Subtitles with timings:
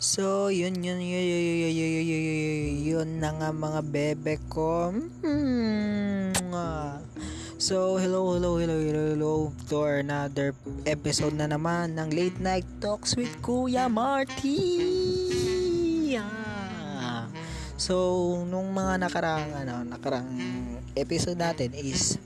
[0.00, 4.40] So, yun, yun, yun, yun, yun, yun, yun, yun, yun, yun na nga mga bebe
[4.48, 4.96] ko.
[5.20, 6.32] Hmm.
[7.60, 9.34] So, hello, hello, hello, hello, hello
[9.68, 10.56] to another
[10.88, 14.88] episode na naman ng Late Night Talks with Kuya Marty.
[17.76, 20.24] So, nung mga nakarang, ano, nakarang
[20.96, 22.16] episode natin is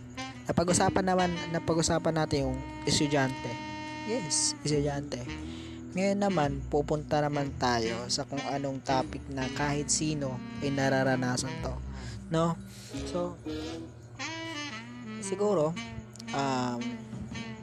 [0.47, 2.57] napag-usapan naman, napag-usapan natin yung
[2.87, 3.51] estudyante.
[4.07, 5.44] Yes, estudyante.
[5.95, 11.75] Ngayon naman, pupunta naman tayo sa kung anong topic na kahit sino ay nararanasan to.
[12.35, 12.59] No?
[13.07, 13.39] So,
[15.23, 15.71] siguro,
[16.35, 16.83] um,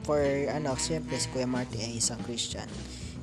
[0.08, 2.66] for ano, siyempre si Kuya Marty ay isang Christian.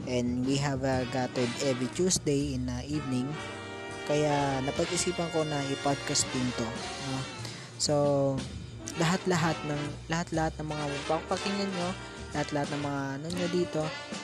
[0.05, 3.25] And we have uh, gathered every Tuesday in the evening.
[4.05, 6.69] Kaya napag-isipan ko na i-podcast din to.
[7.09, 7.17] No?
[7.81, 7.95] So,
[9.01, 10.85] lahat-lahat ng lahat-lahat ng mga
[11.29, 11.89] pakinggan nyo,
[12.33, 13.83] lahat-lahat ng mga ano nyo dito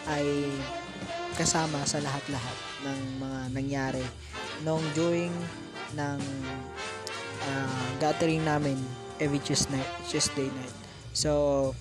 [0.10, 0.26] ay
[1.36, 4.06] kasama sa lahat-lahat ng mga nangyari
[4.64, 5.34] nung during
[5.96, 6.20] ng
[7.44, 8.80] uh, gathering namin
[9.20, 10.76] every Tuesday, Tuesday night.
[11.16, 11.72] So,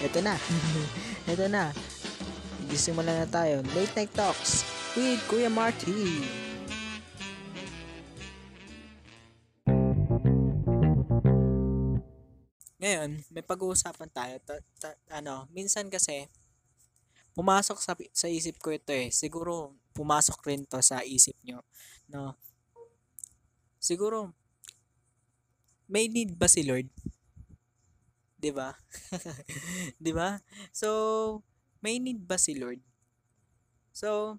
[0.00, 0.36] eto na.
[1.30, 1.72] eto na.
[2.68, 3.64] Gisimulan na tayo.
[3.76, 4.64] Late Night Talks
[4.96, 6.39] with Kuya Marty.
[13.00, 14.36] Ngayon, may pag-uusapan tayo.
[14.44, 16.28] Ta- ta- ano, minsan kasi,
[17.32, 19.08] pumasok sa, sa isip ko ito eh.
[19.08, 21.64] Siguro, pumasok rin to sa isip nyo.
[22.12, 22.36] No?
[23.80, 24.36] Siguro,
[25.88, 26.92] may need ba si Lord?
[28.36, 28.76] 'Di ba?
[30.00, 30.36] 'Di ba?
[30.70, 30.88] So,
[31.80, 32.84] may need ba si Lord?
[33.96, 34.36] So,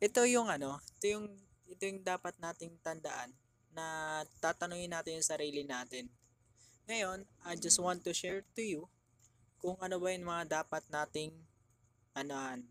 [0.00, 1.28] ito yung ano, ito yung
[1.68, 3.30] ito yung dapat nating tandaan
[3.76, 3.84] na
[4.40, 6.08] tatanungin natin yung sarili natin.
[6.90, 8.82] Ngayon, I just want to share to you
[9.62, 11.30] kung ano ba yung mga dapat nating
[12.18, 12.66] anahan.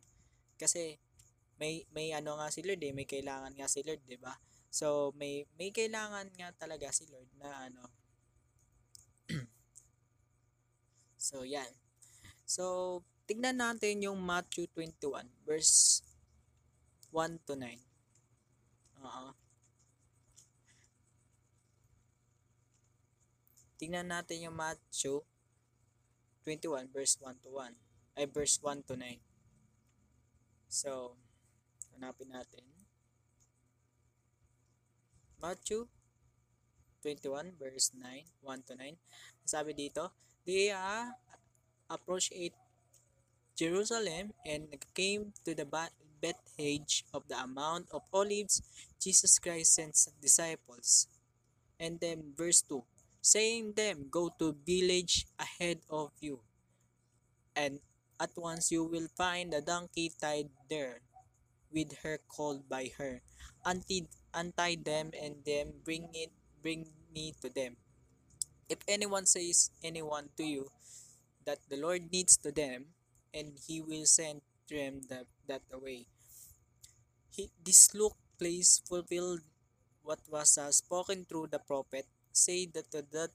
[0.60, 1.00] Kasi
[1.56, 4.36] may may ano nga si Lord eh, may kailangan nga si Lord, 'di ba?
[4.68, 7.84] So may may kailangan nga talaga si Lord na ano.
[11.32, 11.72] so yan.
[12.44, 13.00] So
[13.30, 16.04] tignan natin yung Matthew 21 verse
[17.16, 17.80] 1 to 9.
[19.08, 19.41] Oo.
[23.82, 25.26] Tingnan natin yung Matthew
[26.46, 27.74] 21 verse 1 to 1.
[28.14, 29.18] Ay verse 1 to 9.
[30.70, 31.18] So,
[31.98, 32.62] hanapin natin.
[35.42, 35.90] Matthew
[37.02, 38.06] 21 verse 9,
[38.46, 38.94] 1 to 9.
[39.42, 40.14] Sabi dito,
[40.46, 41.10] They uh,
[41.90, 42.38] approached
[43.58, 48.62] Jerusalem and came to the Bethage of the Mount of Olives.
[49.02, 51.10] Jesus Christ sent disciples.
[51.82, 52.86] And then verse 2,
[53.22, 56.42] saying them, Go to village ahead of you,
[57.56, 57.80] and
[58.20, 61.02] at once you will find a donkey tied there,
[61.72, 63.22] with her called by her.
[63.66, 66.32] Untie, untie them and then bring it
[66.62, 67.78] bring me to them.
[68.70, 70.72] If anyone says anyone to you
[71.46, 72.86] that the Lord needs to them,
[73.34, 76.08] and he will send them that, that away.
[77.30, 79.42] He, this look place fulfilled
[80.04, 83.30] what was uh, spoken through the prophet, say that to the,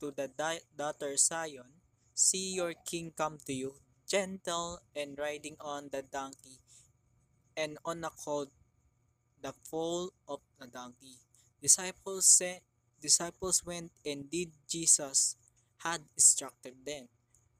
[0.00, 0.30] to the
[0.76, 1.70] daughter Zion,
[2.14, 3.74] see your king come to you,
[4.08, 6.60] gentle and riding on the donkey,
[7.56, 8.50] and on a colt,
[9.42, 11.18] the foal of the donkey.
[11.60, 12.60] Disciples sent,
[13.00, 15.36] disciples went and did Jesus
[15.78, 17.08] had instructed them.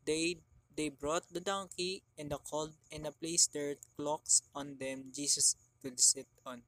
[0.05, 0.39] They
[0.77, 5.93] they brought the donkey and the colt and placed their cloaks on them Jesus to
[5.97, 6.62] sit on.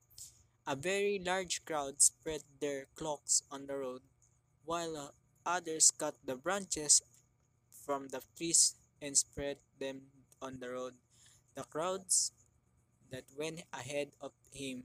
[0.67, 4.03] A very large crowd spread their cloaks on the road,
[4.65, 5.09] while uh,
[5.47, 7.03] others cut the branches
[7.71, 10.11] from the trees and spread them
[10.43, 10.95] on the road.
[11.55, 12.33] The crowds
[13.13, 14.85] that went ahead of him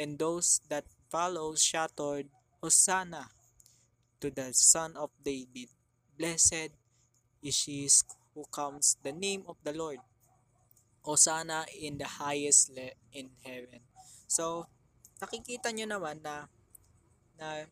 [0.00, 2.32] and those that followed shouted,
[2.62, 3.28] Hosanna
[4.20, 5.68] to the Son of David.
[6.18, 6.72] Blessed
[7.42, 7.88] is he
[8.34, 10.00] who comes the name of the Lord.
[11.04, 12.72] Hosanna in the highest
[13.12, 13.80] in heaven.
[14.30, 14.70] So,
[15.18, 16.46] nakikita nyo naman na
[17.34, 17.66] na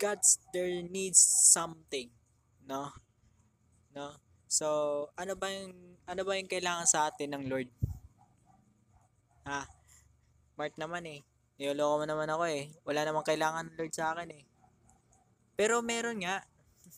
[0.00, 1.20] God's there needs
[1.52, 2.08] something,
[2.64, 2.96] no?
[3.92, 4.16] No?
[4.48, 4.66] So,
[5.20, 7.68] ano ba yung ano ba yung kailangan sa atin ng Lord?
[9.44, 9.68] Ha?
[10.56, 11.20] Mark naman eh.
[11.60, 12.72] Niloloko mo naman ako eh.
[12.88, 14.44] Wala namang kailangan ng Lord sa akin eh.
[15.60, 16.40] Pero meron nga.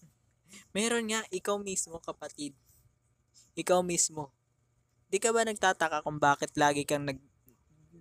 [0.77, 2.55] meron nga ikaw mismo kapatid.
[3.59, 4.31] Ikaw mismo.
[5.11, 7.28] Di ka ba nagtataka kung bakit lagi kang nag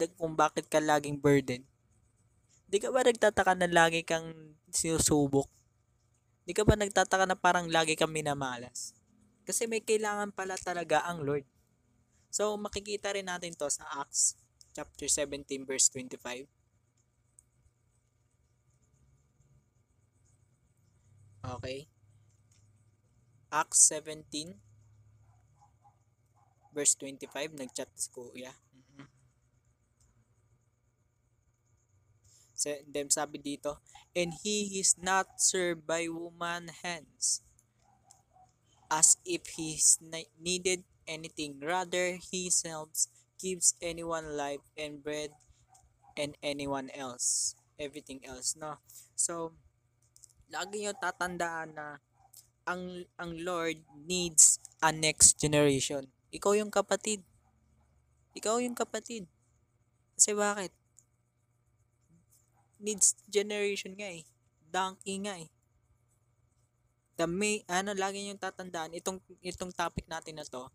[0.06, 1.66] kung bakit ka laging burden?
[2.70, 5.50] Di ka ba nagtataka na lagi kang sinusubok?
[6.46, 8.94] Di ka ba nagtataka na parang lagi kang minamalas?
[9.48, 11.48] Kasi may kailangan pala talaga ang Lord.
[12.30, 14.38] So, makikita rin natin to sa Acts
[14.78, 16.46] chapter 17 verse 25.
[21.48, 21.88] Okay.
[23.48, 24.60] Acts 17
[26.76, 28.54] verse 25 nagchat si Kuya.
[28.54, 29.08] Mm-hmm.
[32.30, 33.78] So, then sabi dito,
[34.18, 37.46] and he is not served by woman hands
[38.90, 39.78] as if he
[40.40, 41.60] needed anything.
[41.60, 45.30] Rather, he selves gives anyone life and bread
[46.18, 47.54] and anyone else.
[47.78, 48.82] Everything else, no?
[49.14, 49.54] So,
[50.50, 52.02] lagi nyo tatandaan na
[52.66, 56.10] ang, ang Lord needs a next generation.
[56.34, 57.22] Ikaw yung kapatid.
[58.34, 59.30] Ikaw yung kapatid.
[60.18, 60.74] Kasi bakit?
[62.78, 64.24] Needs generation nga eh.
[64.70, 65.50] Donkey nga eh.
[67.18, 70.70] The may, ano, lagi nyo tatandaan, itong, itong topic natin na to,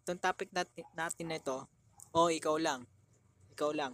[0.00, 1.68] itong topic natin, natin na ito,
[2.16, 2.88] oh, ikaw lang.
[3.52, 3.92] Ikaw lang.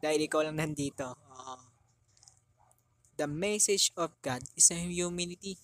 [0.00, 1.12] Dahil ikaw lang nandito.
[1.28, 1.60] Uh,
[3.20, 5.60] the message of God is a humility.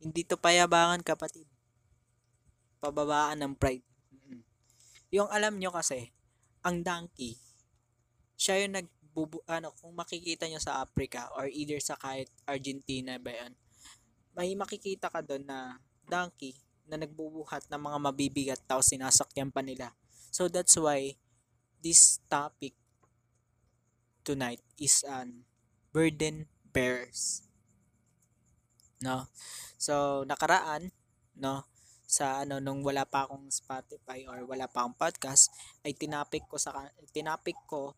[0.00, 1.44] Hindi to payabangan kapatid.
[2.80, 3.84] Pababaan ng pride.
[5.12, 6.08] Yung alam nyo kasi,
[6.60, 7.36] ang donkey,
[8.36, 13.32] siya yung nagbubu, ano, kung makikita nyo sa Africa or either sa kahit Argentina ba
[13.32, 13.52] yan,
[14.36, 16.56] may makikita ka doon na donkey
[16.88, 19.94] na nagbubuhat ng mga mabibigat tapos sinasakyan pa nila.
[20.30, 21.14] So that's why
[21.82, 22.74] this topic
[24.26, 25.46] tonight is an
[25.94, 27.46] burden bearers.
[29.02, 29.30] No?
[29.80, 30.92] So nakaraan,
[31.38, 31.66] no,
[32.10, 35.54] sa ano nung wala pa akong Spotify or wala pa akong podcast
[35.86, 37.94] ay tinapik ko sa tinapik ko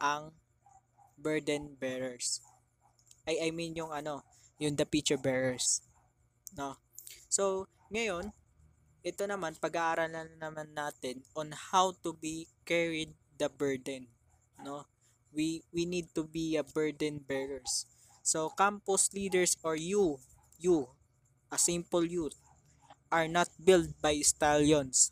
[0.00, 0.32] ang
[1.20, 2.40] burden bearers.
[3.28, 4.24] I I mean yung ano,
[4.56, 5.84] yung the picture bearers.
[6.56, 6.80] No.
[7.28, 8.32] So ngayon,
[9.00, 14.12] ito naman, pag-aaralan naman natin on how to be carried the burden.
[14.60, 14.84] No?
[15.32, 17.88] We, we need to be a burden bearers.
[18.20, 20.20] So, campus leaders or you,
[20.60, 20.92] you,
[21.48, 22.36] a simple youth,
[23.10, 25.10] are not built by stallions,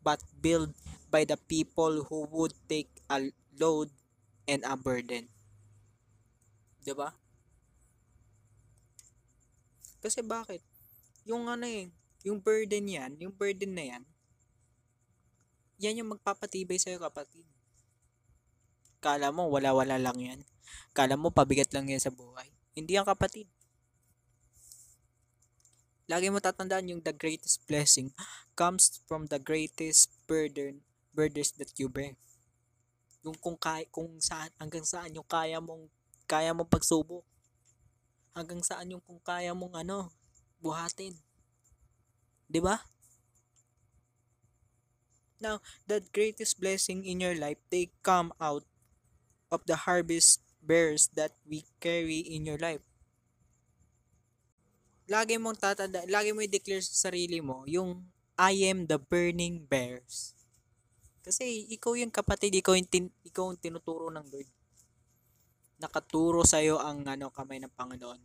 [0.00, 0.72] but built
[1.12, 3.92] by the people who would take a load
[4.48, 5.28] and a burden.
[6.82, 7.12] 'Di ba?
[10.00, 10.64] Kasi bakit?
[11.28, 11.92] Yung ano eh,
[12.24, 14.02] yung burden yan, yung burden na yan,
[15.78, 17.46] yan yung magpapatibay sa'yo kapatid.
[18.98, 20.40] Kala mo wala-wala lang yan.
[20.90, 22.50] Kala mo pabigat lang yan sa buhay.
[22.74, 23.46] Hindi yan kapatid.
[26.08, 28.16] Lagi mo tatandaan yung the greatest blessing
[28.56, 30.80] comes from the greatest burden
[31.12, 32.16] burdens that you bear.
[33.20, 35.84] Yung kung kaya, kung saan hanggang saan yung kaya mong
[36.24, 37.20] kaya mong pagsubok.
[38.32, 40.08] Hanggang saan yung kung kaya mong ano
[40.64, 41.12] buhatin.
[42.48, 42.80] 'Di ba?
[45.38, 48.64] Now, the greatest blessing in your life, they come out
[49.52, 52.87] of the harvest bears that we carry in your life.
[55.08, 58.04] Lagi mong tatanda, lagi mo i-declare sa sarili mo yung
[58.36, 60.36] I am the burning bears.
[61.24, 64.48] Kasi ikaw yung kapatid, ikaw yung, tin, ikaw yung tinuturo ng Lord.
[65.80, 68.20] Nakaturo sa iyo ang ano kamay ng Panginoon.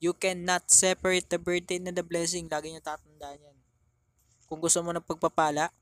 [0.00, 2.44] You cannot separate the burden and the blessing.
[2.48, 3.56] Lagi niyo tatandaan yan.
[4.44, 5.72] Kung gusto mo ng pagpapala,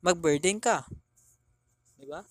[0.00, 0.88] mag-burden ka.
[1.96, 2.24] Di ba?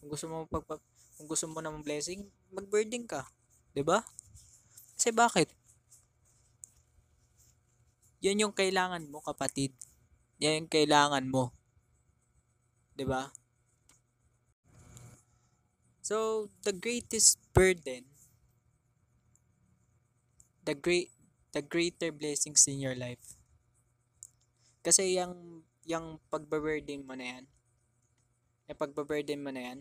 [0.00, 0.80] Kung gusto mo pagpa
[1.20, 3.28] kung gusto mo ng blessing, mag-burden ka.
[3.76, 4.00] Di ba?
[5.00, 5.48] Kasi bakit?
[8.20, 9.72] Yan yung kailangan mo, kapatid.
[10.44, 11.56] Yan yung kailangan mo.
[12.92, 13.32] 'Di ba?
[16.04, 18.12] So, the greatest burden
[20.68, 21.08] the great
[21.56, 23.40] the greater blessings in your life.
[24.84, 27.44] Kasi yung yung pagbe-burden mo na yan,
[28.68, 29.78] yung pagbe-burden mo na yan,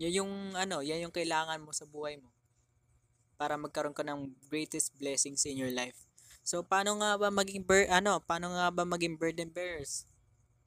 [0.00, 2.32] yan yung ano, yan yung kailangan mo sa buhay mo
[3.36, 6.08] para magkaroon ka ng greatest blessings in your life.
[6.40, 10.08] So paano nga ba maging bur ano, paano nga ba maging burden bearers?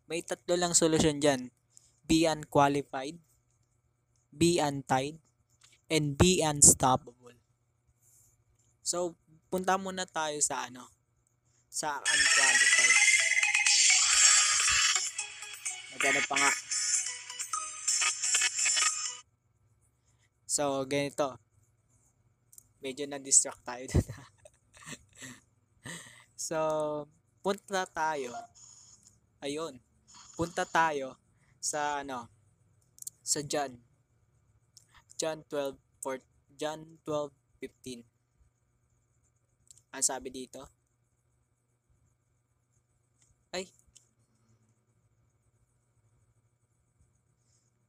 [0.05, 1.49] May tatlo lang solusyon diyan.
[2.05, 3.17] Be unqualified,
[4.29, 5.17] be untied,
[5.89, 7.33] and be unstoppable.
[8.83, 9.15] So,
[9.47, 10.91] punta muna tayo sa ano,
[11.71, 12.97] sa unqualified.
[15.95, 16.51] Magano pa nga.
[20.53, 21.33] So, ganito.
[22.77, 24.05] Medyo na-distract tayo doon.
[26.37, 26.57] so,
[27.41, 28.29] punta tayo.
[29.41, 29.81] Ayun.
[30.37, 31.17] Punta tayo
[31.57, 32.29] sa ano,
[33.25, 33.81] sa John
[35.17, 35.73] John 12,
[36.05, 36.21] 4,
[36.53, 38.05] John 12, 15.
[39.97, 40.61] Ang sabi dito?
[43.49, 43.65] Ay.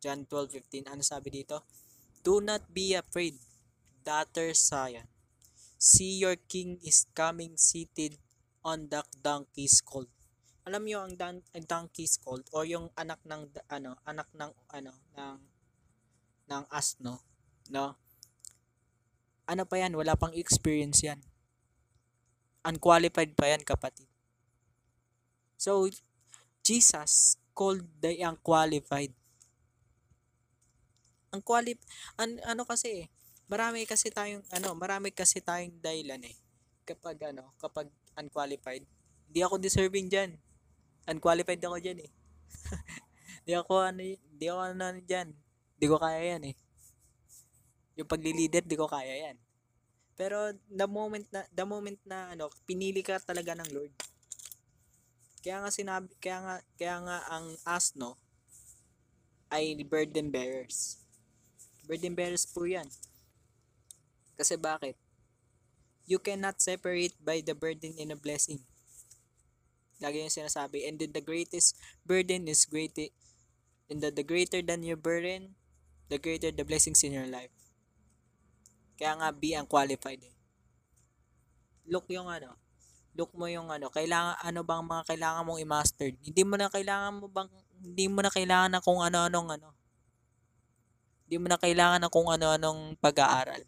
[0.05, 1.65] John 12:15 ano sabi dito?
[2.25, 3.37] Do not be afraid,
[4.01, 5.05] daughter Zion.
[5.77, 8.17] See your king is coming seated
[8.65, 10.09] on the donkey's colt.
[10.65, 15.37] Alam niyo ang, ang donkey's colt or yung anak ng ano, anak ng ano ng
[16.49, 17.21] ng asno,
[17.69, 18.01] no?
[19.45, 19.93] Ano pa yan?
[19.93, 21.21] Wala pang experience yan.
[22.65, 24.09] Unqualified pa yan, kapatid.
[25.61, 25.85] So,
[26.65, 29.13] Jesus called the unqualified.
[31.35, 31.75] Ang quali
[32.15, 33.07] an, ano kasi eh,
[33.51, 36.39] marami kasi tayong ano, marami kasi tayong dahilan eh
[36.87, 38.87] kapag ano, kapag unqualified.
[39.27, 40.31] Hindi ako deserving diyan.
[41.11, 42.11] Unqualified ako diyan eh.
[43.43, 45.29] Hindi ako ano, hindi ako ano diyan.
[45.75, 46.57] Hindi ko kaya yan eh.
[48.01, 49.37] Yung pagli-leader, di ko kaya yan.
[50.17, 53.93] Pero the moment na the moment na ano, pinili ka talaga ng Lord.
[55.45, 58.17] Kaya nga sinabi, kaya nga kaya nga ang asno
[59.53, 61.04] ay burden bearers.
[61.85, 62.89] Burden bearers po 'yan.
[64.35, 64.99] Kasi bakit?
[66.05, 68.61] You cannot separate by the burden and a blessing.
[70.05, 70.85] Lagi yung sinasabi.
[70.85, 72.93] And then the greatest burden is great
[73.89, 75.57] and the, the greater than your burden,
[76.13, 77.53] the greater the blessings in your life.
[79.01, 80.35] Kaya nga be unqualified eh.
[81.89, 82.57] Look yung ano,
[83.15, 86.09] look mo yung ano, kailangan ano bang mga kailangan mong i-master.
[86.21, 87.49] Hindi mo na kailangan mo bang
[87.85, 89.69] hindi mo na kailangan na kung ano-anong ano.
[91.35, 93.67] Hindi mo na kailangan na kung ano-anong pag-aaral.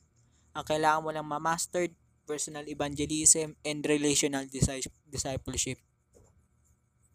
[0.55, 1.91] Ang kailangan mo lang ma-master
[2.23, 4.47] personal evangelism and relational
[5.11, 5.83] discipleship.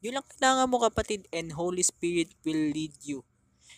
[0.03, 3.23] Yun lang kailangan mo kapatid and Holy Spirit will lead you.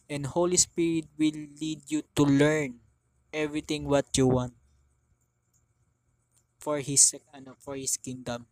[0.09, 2.81] And Holy Spirit will lead you to learn
[3.29, 4.57] everything what you want
[6.57, 8.49] for his ano for his kingdom.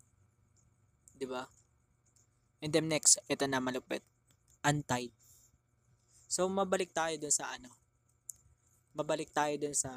[1.17, 1.49] 'Di ba?
[2.61, 4.05] And then next, ito na malupit.
[4.61, 5.09] Untied.
[6.29, 7.80] So mabalik tayo dun sa ano.
[8.91, 9.95] Mabalik tayo dun sa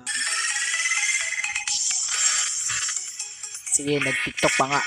[3.74, 4.82] Sige, nag-TikTok pa nga.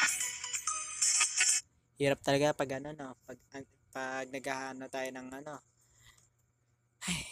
[1.99, 3.35] Hirap talaga pag ano no, pag
[3.91, 5.59] pag naghahanap tayo ng ano.
[7.03, 7.27] Ay.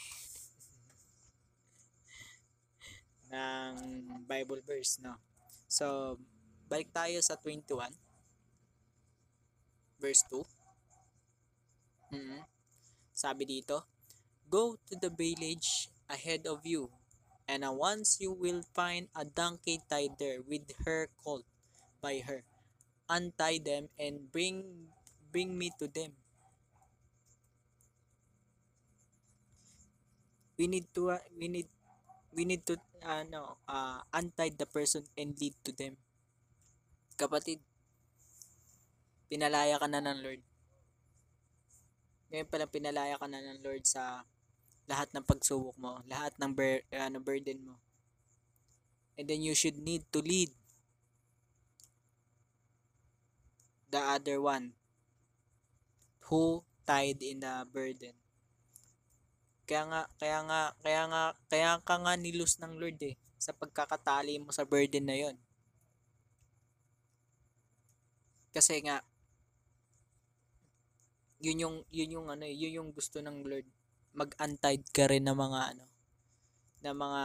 [3.31, 3.75] ng
[4.27, 5.15] Bible verse, no.
[5.71, 6.19] So,
[6.67, 7.87] balik tayo sa 21
[9.99, 10.43] verse 2.
[12.15, 12.41] Mm-hmm.
[13.15, 13.87] Sabi dito,
[14.45, 16.89] Go to the village ahead of you,
[17.49, 21.45] and once you will find a donkey tied there with her colt
[22.01, 22.45] by her.
[23.09, 24.89] Untie them and bring
[25.29, 26.13] bring me to them.
[30.57, 31.69] We need to uh, we need
[32.33, 35.97] we need to ano uh, untie the person and lead to them.
[37.13, 37.61] Kapatid,
[39.29, 40.41] pinalaya ka na ng Lord.
[42.33, 44.25] Ngayon pala pinalaya ka na ng Lord sa
[44.85, 47.75] lahat ng pagsubok mo, lahat ng bur- ano, burden mo.
[49.17, 50.51] And then you should need to lead
[53.89, 54.75] the other one
[56.27, 58.13] who tied in the burden.
[59.65, 64.37] Kaya nga, kaya nga, kaya nga, kaya ka nga nilus ng Lord eh, sa pagkakatali
[64.37, 65.37] mo sa burden na yon.
[68.53, 69.01] Kasi nga,
[71.41, 73.67] yun yung, yun yung ano, yun yung gusto ng Lord.
[74.15, 75.85] Mag-untied ka rin ng mga ano,
[76.87, 77.21] ng mga,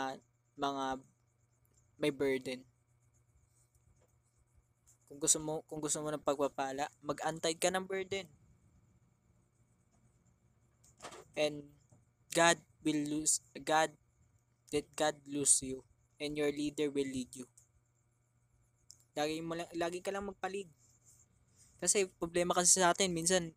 [0.59, 0.85] mga
[2.03, 2.61] may burden.
[5.07, 8.27] Kung gusto mo, kung gusto mo ng pagpapala, mag-antay ka ng burden.
[11.39, 11.67] And
[12.35, 13.95] God will lose, God,
[14.75, 15.87] let God lose you.
[16.21, 17.47] And your leader will lead you.
[19.19, 20.71] Lagi, mo lang, lagi ka lang magpalig.
[21.81, 23.51] Kasi problema kasi sa atin, minsan,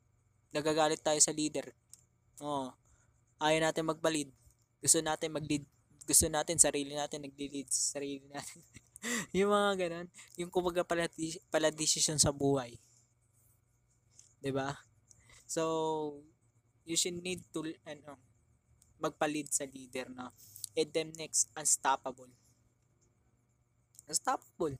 [0.55, 1.75] nagagalit tayo sa leader.
[2.39, 2.71] Oo.
[3.41, 4.29] Ayaw natin magpalid.
[4.83, 5.63] Gusto natin mag-lead.
[6.03, 8.59] Gusto natin, sarili natin, nag-lead sa sarili natin.
[9.37, 11.07] yung mga ganun, yung kumbaga pala,
[11.47, 12.75] pala decision sa buhay.
[14.43, 14.75] 'Di ba?
[15.47, 15.63] So,
[16.83, 18.19] you should need to ano,
[18.99, 20.35] magpa-lead sa leader, no?
[20.75, 22.31] And then next, unstoppable.
[24.07, 24.75] Unstoppable.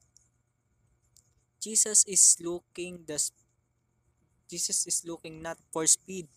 [1.64, 3.16] Jesus is looking the
[4.52, 6.28] Jesus is looking not for speed.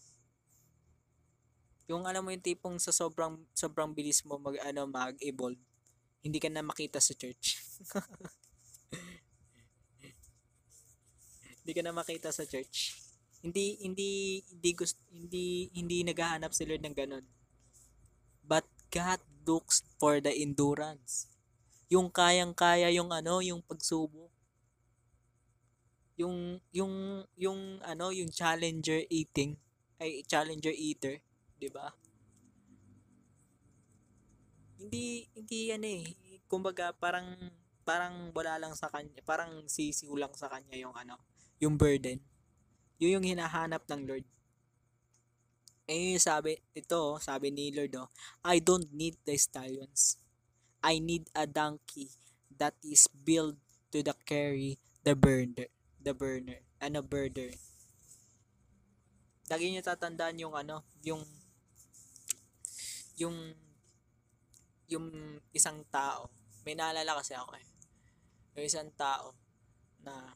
[1.86, 5.58] Yung alam mo yung tipong sa sobrang sobrang bilis mo mag ano mag-evolve
[6.26, 7.62] hindi ka na makita sa church.
[11.62, 12.98] hindi ka na makita sa church.
[13.46, 17.22] Hindi hindi hindi gusto hindi hindi naghahanap si Lord ng ganun.
[18.42, 21.30] But God looks for the endurance.
[21.86, 24.34] Yung kayang-kaya yung ano, yung pagsubok.
[26.16, 29.60] yung yung yung ano, yung challenger eating
[30.00, 31.20] ay challenger eater,
[31.56, 31.92] 'di ba?
[34.76, 36.04] Hindi hindi ano eh,
[36.46, 37.32] kumbaga parang
[37.86, 41.16] parang wala lang sa kanya, parang sisiw lang sa kanya yung ano,
[41.62, 42.18] yung burden.
[42.98, 44.26] Yun yung hinahanap ng Lord.
[45.86, 48.10] Eh sabi, ito, sabi ni Lord, oh,
[48.42, 50.18] I don't need the stallions.
[50.82, 52.10] I need a donkey
[52.58, 53.54] that is built
[53.94, 55.70] to the carry the burner,
[56.02, 57.54] the burner, ano burder.
[59.46, 61.22] Lagi niyo tatandaan yung ano, yung
[63.16, 63.36] yung
[64.86, 65.08] yung
[65.50, 66.30] isang tao.
[66.62, 67.66] May naalala kasi ako eh.
[68.56, 69.34] Yung isang tao
[70.02, 70.34] na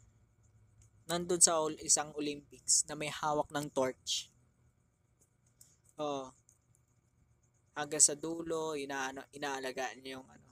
[1.06, 4.30] nandun sa isang Olympics na may hawak ng torch.
[5.98, 6.30] Oo.
[7.74, 10.48] Hanggang sa dulo, inaano, inaalagaan niya yung ano.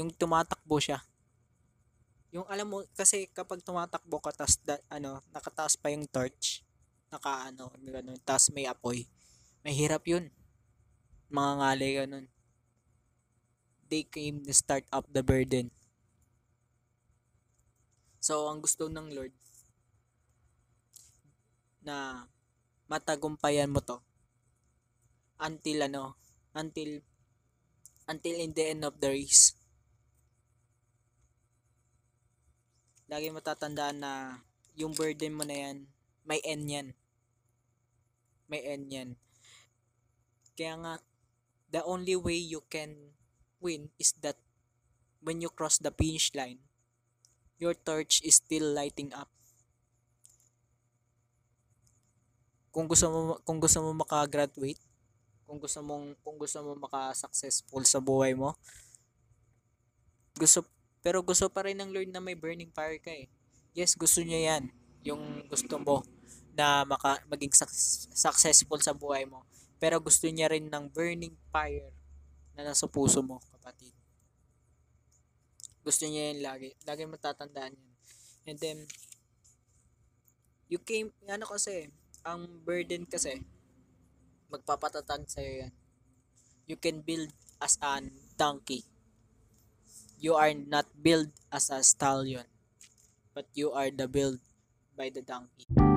[0.00, 1.00] Yung tumatakbo siya.
[2.32, 6.64] Yung alam mo, kasi kapag tumatakbo ka, tas da, ano, nakataas pa yung torch,
[7.12, 9.04] naka ano, ganun, tas may apoy.
[9.60, 10.32] Mahirap yun.
[11.32, 12.26] Mga ngalay ganun.
[13.88, 15.72] They came to start up the burden.
[18.20, 19.32] So, ang gusto ng Lord
[21.82, 22.28] na
[22.86, 23.98] matagumpayan mo to
[25.42, 26.14] until ano,
[26.54, 27.02] until
[28.06, 29.56] until in the end of the race.
[33.10, 34.12] Lagi matatandaan na
[34.76, 35.76] yung burden mo na yan,
[36.28, 36.88] may end yan.
[38.46, 39.10] May end yan.
[40.54, 40.94] Kaya nga,
[41.72, 43.16] the only way you can
[43.58, 44.36] win is that
[45.24, 46.60] when you cross the finish line,
[47.56, 49.32] your torch is still lighting up.
[52.72, 54.80] Kung gusto mo kung gusto mo maka-graduate,
[55.48, 58.56] kung gusto mong kung gusto mo maka-successful sa buhay mo,
[60.36, 60.64] gusto
[61.02, 63.26] pero gusto pa rin ng Lord na may burning fire ka eh.
[63.74, 64.62] Yes, gusto niya yan.
[65.02, 66.06] Yung gusto mo
[66.54, 69.42] na maka, maging suc- successful sa buhay mo.
[69.82, 71.90] Pero gusto niya rin ng burning fire
[72.54, 73.90] na nasa puso mo, kapatid.
[75.82, 76.70] Gusto niya yan lagi.
[76.86, 77.94] Lagi matatandaan yan.
[78.46, 78.78] And then,
[80.70, 81.90] you came, ano kasi,
[82.22, 83.42] ang burden kasi,
[84.54, 85.74] magpapatatag sa'yo yan.
[86.70, 88.86] You can build as an donkey.
[90.22, 92.46] You are not built as a stallion,
[93.34, 94.38] but you are the build
[94.94, 95.91] by the donkey.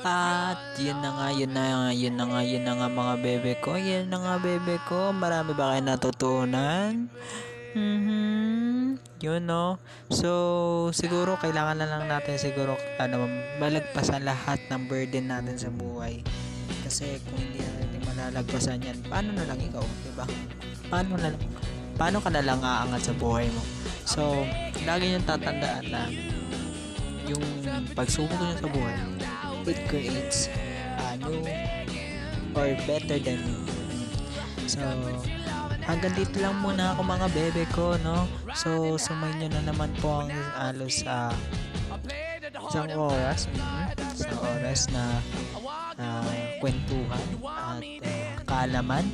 [0.00, 3.52] At yun na nga, yun na nga, yun na nga, yun na nga mga bebe
[3.60, 3.76] ko.
[3.76, 5.12] Yun na nga bebe ko.
[5.12, 7.12] Marami ba kayo natutunan?
[7.76, 8.96] Mhm.
[9.20, 9.76] Yun no.
[10.08, 13.28] So, siguro kailangan na lang natin siguro ano,
[13.60, 16.24] malagpasan lahat ng burden natin sa buhay.
[16.82, 20.26] Kasi kung hindi natin malalagpasan yan, paano na lang ikaw, 'di ba?
[20.88, 21.44] Paano na lang
[22.00, 23.62] paano ka na lang aangat sa buhay mo?
[24.08, 24.42] So,
[24.88, 26.08] lagi niyong tatandaan na
[27.28, 27.44] yung
[27.94, 28.96] pagsubok niyo sa buhay,
[29.66, 30.48] it creates
[31.00, 31.44] a new
[32.56, 33.60] or better than you.
[34.70, 34.82] So,
[35.82, 38.30] hanggang dito lang muna ako mga bebe ko, no?
[38.54, 41.34] So, sumay nyo na naman po ang alos sa
[42.70, 43.58] isang oras, mm,
[44.14, 45.04] sa oras na
[45.98, 49.04] uh, kwentuhan at uh, kaalaman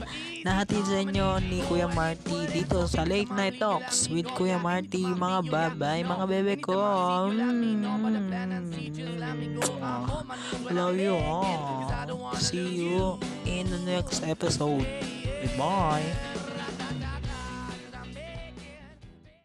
[0.45, 5.05] na hatid sa inyo ni Kuya Marty dito sa Late Night Talks with Kuya Marty
[5.07, 6.77] mga babay, mga bebe ko.
[7.33, 7.87] Mm,
[10.75, 14.85] love you all see you in the next episode.
[15.41, 16.36] Goodbye